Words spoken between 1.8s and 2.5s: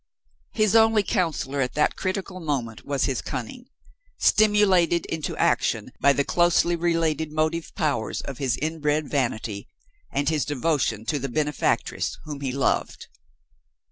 critical